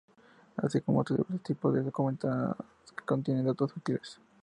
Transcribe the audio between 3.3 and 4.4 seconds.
datos útiles.